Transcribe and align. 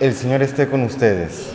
El 0.00 0.14
Señor 0.14 0.42
esté 0.42 0.68
con 0.68 0.82
ustedes. 0.84 1.52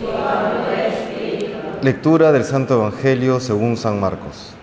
Lectura 1.82 2.34
del 2.34 2.44
Santo 2.44 2.74
Evangelio 2.74 3.40
según 3.40 3.78
San 3.78 4.02
Marcos. 4.02 4.54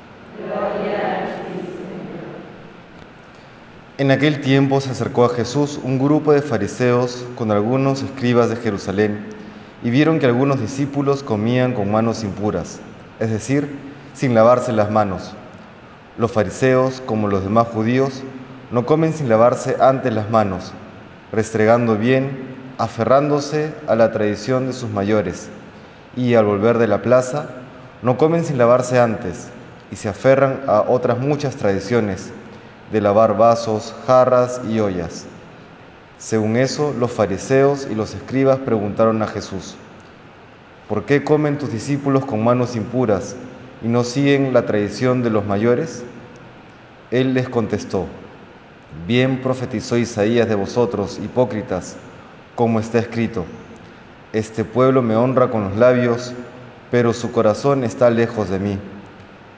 En 3.96 4.10
aquel 4.10 4.42
tiempo 4.42 4.82
se 4.82 4.90
acercó 4.90 5.24
a 5.24 5.30
Jesús 5.30 5.80
un 5.82 5.98
grupo 5.98 6.34
de 6.34 6.42
fariseos 6.42 7.24
con 7.36 7.50
algunos 7.50 8.02
escribas 8.02 8.50
de 8.50 8.56
Jerusalén 8.56 9.24
y 9.82 9.88
vieron 9.88 10.18
que 10.18 10.26
algunos 10.26 10.60
discípulos 10.60 11.22
comían 11.22 11.72
con 11.72 11.90
manos 11.90 12.22
impuras, 12.22 12.80
es 13.18 13.30
decir, 13.30 13.66
sin 14.12 14.34
lavarse 14.34 14.72
las 14.72 14.90
manos. 14.90 15.32
Los 16.18 16.32
fariseos, 16.32 17.00
como 17.06 17.28
los 17.28 17.44
demás 17.44 17.68
judíos, 17.68 18.22
no 18.70 18.84
comen 18.84 19.14
sin 19.14 19.30
lavarse 19.30 19.76
antes 19.80 20.12
las 20.12 20.28
manos, 20.28 20.72
restregando 21.32 21.96
bien, 21.96 22.49
aferrándose 22.80 23.74
a 23.86 23.94
la 23.94 24.10
tradición 24.10 24.66
de 24.66 24.72
sus 24.72 24.88
mayores, 24.88 25.50
y 26.16 26.32
al 26.32 26.46
volver 26.46 26.78
de 26.78 26.88
la 26.88 27.02
plaza, 27.02 27.46
no 28.00 28.16
comen 28.16 28.42
sin 28.42 28.56
lavarse 28.56 28.98
antes, 28.98 29.48
y 29.90 29.96
se 29.96 30.08
aferran 30.08 30.62
a 30.66 30.80
otras 30.88 31.18
muchas 31.18 31.56
tradiciones 31.56 32.32
de 32.90 33.02
lavar 33.02 33.36
vasos, 33.36 33.94
jarras 34.06 34.62
y 34.66 34.80
ollas. 34.80 35.26
Según 36.16 36.56
eso, 36.56 36.94
los 36.98 37.12
fariseos 37.12 37.86
y 37.90 37.94
los 37.94 38.14
escribas 38.14 38.58
preguntaron 38.58 39.22
a 39.22 39.26
Jesús, 39.26 39.74
¿por 40.88 41.04
qué 41.04 41.22
comen 41.22 41.58
tus 41.58 41.70
discípulos 41.70 42.24
con 42.24 42.42
manos 42.42 42.76
impuras 42.76 43.36
y 43.82 43.88
no 43.88 44.04
siguen 44.04 44.54
la 44.54 44.64
tradición 44.64 45.22
de 45.22 45.28
los 45.28 45.44
mayores? 45.44 46.02
Él 47.10 47.34
les 47.34 47.46
contestó, 47.50 48.06
bien 49.06 49.42
profetizó 49.42 49.98
Isaías 49.98 50.48
de 50.48 50.54
vosotros, 50.54 51.20
hipócritas, 51.22 51.96
como 52.54 52.80
está 52.80 52.98
escrito, 52.98 53.44
este 54.32 54.64
pueblo 54.64 55.02
me 55.02 55.16
honra 55.16 55.50
con 55.50 55.64
los 55.64 55.76
labios, 55.76 56.32
pero 56.90 57.12
su 57.12 57.32
corazón 57.32 57.84
está 57.84 58.10
lejos 58.10 58.48
de 58.48 58.58
mí. 58.58 58.78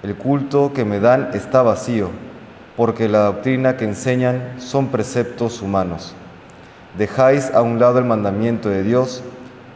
El 0.03 0.17
culto 0.17 0.73
que 0.73 0.85
me 0.85 0.99
dan 0.99 1.31
está 1.35 1.63
vacío 1.63 2.11
porque 2.77 3.09
la 3.09 3.25
doctrina 3.25 3.77
que 3.77 3.85
enseñan 3.85 4.55
son 4.59 4.89
preceptos 4.89 5.61
humanos. 5.61 6.15
Dejáis 6.97 7.51
a 7.53 7.63
un 7.63 7.79
lado 7.79 7.99
el 7.99 8.05
mandamiento 8.05 8.69
de 8.69 8.83
Dios 8.83 9.23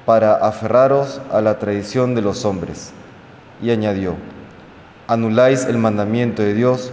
para 0.05 0.35
aferraros 0.35 1.21
a 1.31 1.41
la 1.41 1.59
tradición 1.59 2.15
de 2.15 2.23
los 2.23 2.45
hombres. 2.45 2.93
Y 3.62 3.71
añadió, 3.71 4.15
anuláis 5.09 5.65
el 5.65 5.79
mandamiento 5.79 6.43
de 6.43 6.55
Dios 6.55 6.93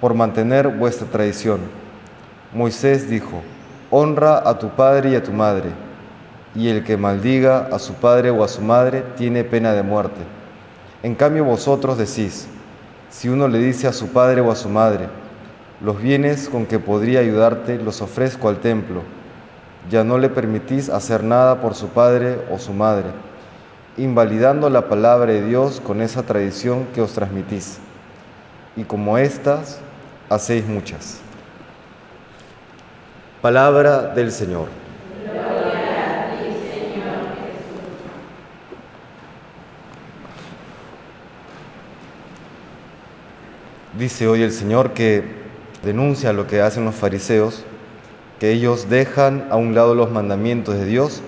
por 0.00 0.14
mantener 0.14 0.68
vuestra 0.68 1.06
tradición. 1.06 1.60
Moisés 2.52 3.08
dijo, 3.08 3.42
honra 3.94 4.48
a 4.48 4.58
tu 4.58 4.70
padre 4.70 5.10
y 5.10 5.14
a 5.16 5.22
tu 5.22 5.32
madre, 5.32 5.68
y 6.54 6.68
el 6.70 6.82
que 6.82 6.96
maldiga 6.96 7.68
a 7.70 7.78
su 7.78 7.92
padre 7.92 8.30
o 8.30 8.42
a 8.42 8.48
su 8.48 8.62
madre 8.62 9.04
tiene 9.18 9.44
pena 9.44 9.74
de 9.74 9.82
muerte. 9.82 10.22
En 11.02 11.14
cambio 11.14 11.44
vosotros 11.44 11.98
decís, 11.98 12.48
si 13.10 13.28
uno 13.28 13.48
le 13.48 13.58
dice 13.58 13.86
a 13.86 13.92
su 13.92 14.08
padre 14.08 14.40
o 14.40 14.50
a 14.50 14.56
su 14.56 14.70
madre, 14.70 15.08
los 15.82 16.00
bienes 16.00 16.48
con 16.48 16.64
que 16.64 16.78
podría 16.78 17.20
ayudarte 17.20 17.76
los 17.76 18.00
ofrezco 18.00 18.48
al 18.48 18.60
templo. 18.60 19.02
Ya 19.90 20.04
no 20.04 20.16
le 20.16 20.30
permitís 20.30 20.88
hacer 20.88 21.22
nada 21.22 21.60
por 21.60 21.74
su 21.74 21.88
padre 21.88 22.38
o 22.50 22.58
su 22.58 22.72
madre, 22.72 23.08
invalidando 23.98 24.70
la 24.70 24.88
palabra 24.88 25.32
de 25.32 25.44
Dios 25.44 25.82
con 25.84 26.00
esa 26.00 26.22
tradición 26.22 26.86
que 26.94 27.02
os 27.02 27.12
transmitís. 27.12 27.78
Y 28.74 28.84
como 28.84 29.18
estas, 29.18 29.80
hacéis 30.30 30.66
muchas. 30.66 31.20
Palabra 33.42 34.14
del 34.14 34.30
Señor. 34.30 34.68
Dice 43.98 44.28
hoy 44.28 44.42
el 44.42 44.52
Señor 44.52 44.92
que 44.92 45.24
denuncia 45.82 46.32
lo 46.32 46.46
que 46.46 46.60
hacen 46.60 46.84
los 46.84 46.94
fariseos, 46.94 47.64
que 48.38 48.52
ellos 48.52 48.88
dejan 48.88 49.48
a 49.50 49.56
un 49.56 49.74
lado 49.74 49.96
los 49.96 50.12
mandamientos 50.12 50.76
de 50.76 50.84
Dios 50.84 51.20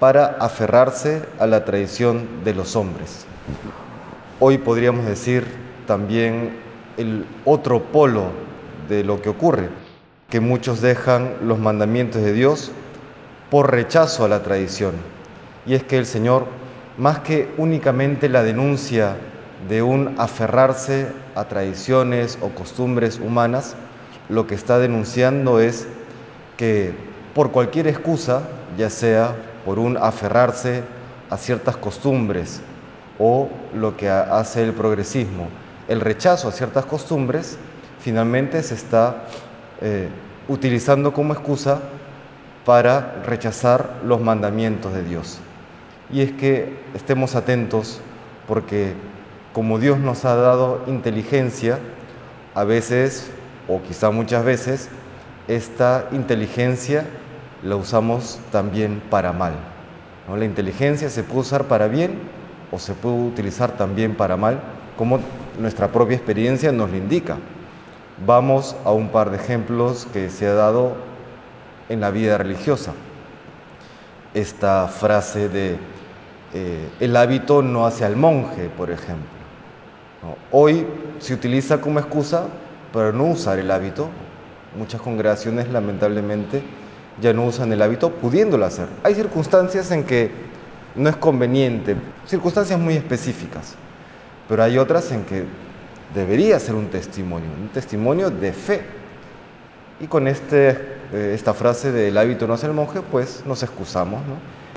para 0.00 0.26
aferrarse 0.40 1.22
a 1.38 1.46
la 1.46 1.64
tradición 1.64 2.26
de 2.42 2.54
los 2.54 2.74
hombres. 2.74 3.26
Hoy 4.40 4.58
podríamos 4.58 5.06
decir 5.06 5.46
también 5.86 6.56
el 6.96 7.24
otro 7.44 7.80
polo 7.80 8.32
de 8.88 9.04
lo 9.04 9.22
que 9.22 9.28
ocurre, 9.28 9.68
que 10.34 10.40
muchos 10.40 10.80
dejan 10.80 11.32
los 11.44 11.60
mandamientos 11.60 12.20
de 12.20 12.32
Dios 12.32 12.72
por 13.52 13.70
rechazo 13.70 14.24
a 14.24 14.28
la 14.28 14.42
tradición. 14.42 14.94
Y 15.64 15.74
es 15.74 15.84
que 15.84 15.96
el 15.96 16.06
Señor, 16.06 16.46
más 16.98 17.20
que 17.20 17.54
únicamente 17.56 18.28
la 18.28 18.42
denuncia 18.42 19.14
de 19.68 19.82
un 19.82 20.16
aferrarse 20.18 21.06
a 21.36 21.44
tradiciones 21.44 22.36
o 22.40 22.48
costumbres 22.48 23.20
humanas, 23.20 23.76
lo 24.28 24.48
que 24.48 24.56
está 24.56 24.80
denunciando 24.80 25.60
es 25.60 25.86
que 26.56 26.92
por 27.32 27.52
cualquier 27.52 27.86
excusa, 27.86 28.42
ya 28.76 28.90
sea 28.90 29.36
por 29.64 29.78
un 29.78 29.96
aferrarse 29.96 30.82
a 31.30 31.36
ciertas 31.36 31.76
costumbres 31.76 32.60
o 33.20 33.48
lo 33.72 33.96
que 33.96 34.10
hace 34.10 34.64
el 34.64 34.72
progresismo, 34.72 35.46
el 35.86 36.00
rechazo 36.00 36.48
a 36.48 36.50
ciertas 36.50 36.86
costumbres, 36.86 37.56
finalmente 38.00 38.64
se 38.64 38.74
está 38.74 39.26
eh, 39.84 40.08
utilizando 40.48 41.12
como 41.12 41.34
excusa 41.34 41.80
para 42.64 43.22
rechazar 43.26 44.00
los 44.04 44.20
mandamientos 44.20 44.94
de 44.94 45.04
Dios. 45.04 45.38
Y 46.10 46.22
es 46.22 46.32
que 46.32 46.76
estemos 46.94 47.34
atentos 47.34 48.00
porque 48.48 48.94
como 49.52 49.78
Dios 49.78 49.98
nos 49.98 50.24
ha 50.24 50.36
dado 50.36 50.82
inteligencia, 50.86 51.78
a 52.54 52.64
veces, 52.64 53.30
o 53.68 53.82
quizá 53.82 54.10
muchas 54.10 54.44
veces, 54.44 54.88
esta 55.48 56.08
inteligencia 56.12 57.04
la 57.62 57.76
usamos 57.76 58.40
también 58.50 59.02
para 59.10 59.32
mal. 59.32 59.52
¿no? 60.28 60.36
La 60.36 60.46
inteligencia 60.46 61.10
se 61.10 61.22
puede 61.22 61.40
usar 61.40 61.64
para 61.64 61.88
bien 61.88 62.18
o 62.72 62.78
se 62.78 62.94
puede 62.94 63.16
utilizar 63.16 63.72
también 63.76 64.16
para 64.16 64.36
mal, 64.36 64.60
como 64.96 65.20
nuestra 65.58 65.88
propia 65.88 66.16
experiencia 66.16 66.72
nos 66.72 66.90
lo 66.90 66.96
indica. 66.96 67.36
Vamos 68.18 68.76
a 68.84 68.92
un 68.92 69.08
par 69.08 69.30
de 69.30 69.36
ejemplos 69.36 70.06
que 70.12 70.30
se 70.30 70.46
ha 70.46 70.54
dado 70.54 70.94
en 71.88 72.00
la 72.00 72.10
vida 72.10 72.38
religiosa. 72.38 72.92
Esta 74.34 74.86
frase 74.86 75.48
de 75.48 75.78
eh, 76.52 76.88
el 77.00 77.16
hábito 77.16 77.60
no 77.62 77.86
hace 77.86 78.04
al 78.04 78.14
monje, 78.14 78.70
por 78.76 78.92
ejemplo. 78.92 79.26
Hoy 80.52 80.86
se 81.18 81.34
utiliza 81.34 81.80
como 81.80 81.98
excusa 81.98 82.46
para 82.92 83.10
no 83.10 83.24
usar 83.24 83.58
el 83.58 83.70
hábito. 83.70 84.08
Muchas 84.78 85.00
congregaciones 85.00 85.68
lamentablemente 85.70 86.62
ya 87.20 87.32
no 87.32 87.44
usan 87.44 87.72
el 87.72 87.82
hábito 87.82 88.10
pudiéndolo 88.10 88.64
hacer. 88.64 88.86
Hay 89.02 89.16
circunstancias 89.16 89.90
en 89.90 90.04
que 90.04 90.30
no 90.94 91.08
es 91.08 91.16
conveniente, 91.16 91.96
circunstancias 92.26 92.78
muy 92.78 92.94
específicas, 92.94 93.74
pero 94.48 94.62
hay 94.62 94.78
otras 94.78 95.10
en 95.10 95.24
que 95.24 95.44
debería 96.12 96.58
ser 96.58 96.74
un 96.74 96.88
testimonio, 96.88 97.48
un 97.60 97.68
testimonio 97.68 98.30
de 98.30 98.52
fe. 98.52 98.82
Y 100.00 100.06
con 100.06 100.26
este, 100.26 100.70
eh, 101.12 101.32
esta 101.34 101.54
frase 101.54 101.92
del 101.92 102.18
hábito 102.18 102.46
no 102.46 102.54
hace 102.54 102.66
el 102.66 102.72
monje, 102.72 103.00
pues 103.00 103.42
nos 103.46 103.62
excusamos. 103.62 104.20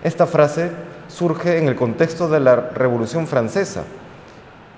Esta 0.03 0.27
frase 0.27 0.71
surge 1.07 1.57
en 1.57 1.67
el 1.67 1.75
contexto 1.75 2.29
de 2.29 2.39
la 2.39 2.55
Revolución 2.55 3.27
Francesa 3.27 3.83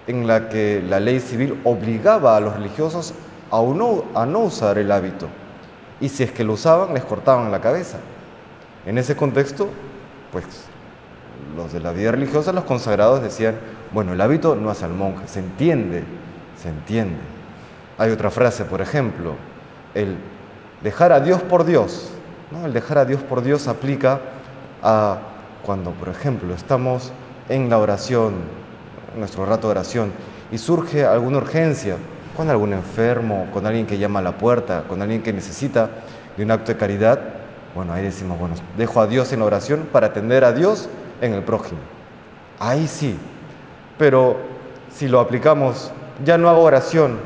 en 0.07 0.25
la 0.25 0.49
que 0.49 0.81
la 0.87 0.99
ley 0.99 1.19
civil 1.19 1.59
obligaba 1.63 2.35
a 2.35 2.39
los 2.39 2.55
religiosos 2.55 3.13
a 3.51 3.61
no, 3.61 4.05
a 4.15 4.25
no 4.25 4.39
usar 4.39 4.77
el 4.79 4.91
hábito. 4.91 5.27
Y 6.01 6.09
si 6.09 6.23
es 6.23 6.31
que 6.31 6.43
lo 6.43 6.53
usaban, 6.53 6.93
les 6.93 7.03
cortaban 7.03 7.51
la 7.51 7.61
cabeza. 7.61 7.97
En 8.85 8.97
ese 8.97 9.15
contexto, 9.15 9.69
pues 10.31 10.45
los 11.55 11.71
de 11.73 11.79
la 11.79 11.91
vida 11.91 12.11
religiosa, 12.11 12.53
los 12.53 12.63
consagrados 12.63 13.21
decían, 13.21 13.55
bueno, 13.91 14.13
el 14.13 14.21
hábito 14.21 14.55
no 14.55 14.69
hace 14.69 14.85
al 14.85 14.93
monje, 14.93 15.27
se 15.27 15.39
entiende, 15.39 16.03
se 16.61 16.69
entiende. 16.69 17.19
Hay 17.97 18.11
otra 18.11 18.29
frase, 18.29 18.65
por 18.65 18.81
ejemplo, 18.81 19.35
el 19.93 20.17
dejar 20.81 21.11
a 21.11 21.19
Dios 21.19 21.41
por 21.41 21.65
Dios. 21.65 22.11
¿no? 22.51 22.65
El 22.65 22.73
dejar 22.73 22.97
a 22.97 23.05
Dios 23.05 23.21
por 23.21 23.41
Dios 23.41 23.67
aplica 23.67 24.19
a 24.81 25.19
cuando, 25.63 25.91
por 25.91 26.09
ejemplo, 26.09 26.53
estamos 26.53 27.11
en 27.49 27.69
la 27.69 27.77
oración 27.77 28.35
nuestro 29.17 29.45
rato 29.45 29.67
de 29.67 29.71
oración 29.71 30.11
y 30.51 30.57
surge 30.57 31.05
alguna 31.05 31.37
urgencia 31.37 31.97
con 32.35 32.49
algún 32.49 32.73
enfermo, 32.73 33.47
con 33.53 33.65
alguien 33.65 33.85
que 33.85 33.97
llama 33.97 34.19
a 34.19 34.23
la 34.23 34.37
puerta, 34.37 34.83
con 34.87 35.01
alguien 35.01 35.21
que 35.21 35.33
necesita 35.33 35.89
de 36.37 36.43
un 36.43 36.51
acto 36.51 36.71
de 36.71 36.77
caridad, 36.77 37.19
bueno, 37.75 37.93
ahí 37.93 38.03
decimos, 38.03 38.39
bueno, 38.39 38.55
dejo 38.77 39.01
a 39.01 39.07
Dios 39.07 39.33
en 39.33 39.39
la 39.39 39.45
oración 39.45 39.87
para 39.91 40.07
atender 40.07 40.43
a 40.43 40.53
Dios 40.53 40.89
en 41.21 41.33
el 41.33 41.43
prójimo. 41.43 41.79
Ahí 42.59 42.87
sí, 42.87 43.17
pero 43.97 44.37
si 44.89 45.07
lo 45.07 45.19
aplicamos, 45.19 45.91
ya 46.23 46.37
no 46.37 46.49
hago 46.49 46.61
oración 46.61 47.17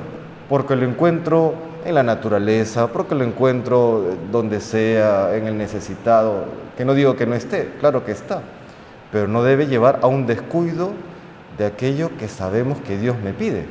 porque 0.50 0.75
lo 0.75 0.86
encuentro 0.86 1.56
en 1.86 1.95
la 1.95 2.04
naturaleza, 2.04 2.88
porque 2.88 3.16
lo 3.16 3.24
encuentro 3.24 4.04
donde 4.31 4.62
sea, 4.62 5.36
en 5.36 5.48
el 5.48 5.57
necesitado, 5.57 6.45
que 6.78 6.86
no 6.86 6.94
digo 6.94 7.16
que 7.16 7.25
no 7.25 7.36
esté, 7.36 7.74
claro 7.80 8.06
que 8.06 8.12
está, 8.12 8.42
pero 9.12 9.28
no 9.28 9.44
debe 9.44 9.68
llevar 9.68 10.00
a 10.01 10.07
un 10.07 10.25
descuido 10.25 10.92
de 11.57 11.66
aquello 11.66 12.10
que 12.18 12.28
sabemos 12.28 12.80
que 12.80 12.98
Dios 12.98 13.18
me 13.24 13.34
pide. 13.34 13.66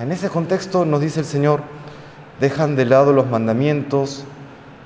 En 0.00 0.12
ese 0.12 0.28
contexto 0.28 0.84
nos 0.84 1.00
dice 1.00 1.20
el 1.20 1.26
Señor, 1.26 1.60
dejan 2.40 2.76
de 2.76 2.84
lado 2.84 3.12
los 3.12 3.28
mandamientos 3.28 4.24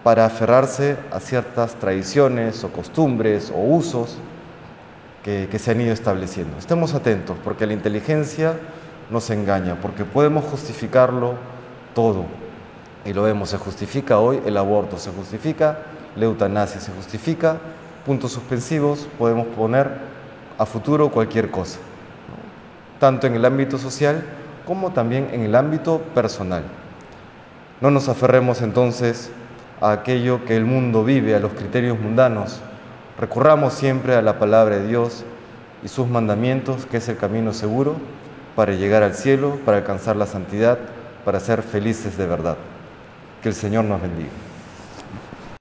para 0.02 0.26
aferrarse 0.26 0.96
a 1.12 1.20
ciertas 1.20 1.74
tradiciones 1.74 2.62
o 2.64 2.72
costumbres 2.72 3.52
o 3.54 3.60
usos 3.60 4.16
que, 5.22 5.48
que 5.50 5.58
se 5.58 5.72
han 5.72 5.80
ido 5.80 5.92
estableciendo. 5.92 6.56
Estemos 6.58 6.94
atentos 6.94 7.36
porque 7.42 7.66
la 7.66 7.72
inteligencia 7.72 8.54
nos 9.10 9.30
engaña, 9.30 9.76
porque 9.80 10.04
podemos 10.04 10.44
justificarlo 10.44 11.34
todo. 11.94 12.24
Y 13.04 13.12
lo 13.12 13.22
vemos, 13.22 13.50
se 13.50 13.58
justifica 13.58 14.18
hoy 14.18 14.40
el 14.44 14.56
aborto, 14.56 14.98
se 14.98 15.10
justifica 15.10 15.78
la 16.16 16.26
eutanasia, 16.26 16.80
se 16.80 16.92
justifica 16.92 17.56
puntos 18.04 18.32
suspensivos, 18.32 19.08
podemos 19.18 19.46
poner 19.48 19.90
a 20.58 20.66
futuro 20.66 21.10
cualquier 21.10 21.50
cosa, 21.50 21.78
tanto 22.98 23.26
en 23.26 23.34
el 23.34 23.44
ámbito 23.44 23.78
social 23.78 24.24
como 24.66 24.90
también 24.90 25.28
en 25.32 25.42
el 25.42 25.54
ámbito 25.54 26.00
personal. 26.14 26.64
No 27.80 27.90
nos 27.90 28.08
aferremos 28.08 28.60
entonces 28.60 29.30
a 29.80 29.92
aquello 29.92 30.44
que 30.44 30.56
el 30.56 30.64
mundo 30.64 31.04
vive, 31.04 31.34
a 31.34 31.38
los 31.38 31.52
criterios 31.52 31.98
mundanos. 31.98 32.60
Recurramos 33.18 33.72
siempre 33.72 34.16
a 34.16 34.22
la 34.22 34.38
palabra 34.38 34.76
de 34.76 34.88
Dios 34.88 35.24
y 35.82 35.88
sus 35.88 36.08
mandamientos, 36.08 36.86
que 36.86 36.96
es 36.96 37.08
el 37.08 37.16
camino 37.16 37.52
seguro 37.52 37.94
para 38.58 38.72
llegar 38.72 39.04
al 39.04 39.14
cielo, 39.14 39.56
para 39.64 39.76
alcanzar 39.78 40.16
la 40.16 40.26
santidad, 40.26 40.80
para 41.24 41.38
ser 41.38 41.62
felices 41.62 42.18
de 42.18 42.26
verdad. 42.26 42.56
Que 43.40 43.50
el 43.50 43.54
Señor 43.54 43.84
nos 43.84 44.02
bendiga. 44.02 44.47